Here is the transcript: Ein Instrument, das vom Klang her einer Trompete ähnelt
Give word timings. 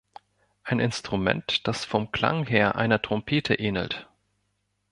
Ein 0.63 0.79
Instrument, 0.79 1.67
das 1.67 1.85
vom 1.85 2.11
Klang 2.11 2.47
her 2.47 2.73
einer 2.73 3.03
Trompete 3.03 3.53
ähnelt 3.53 4.09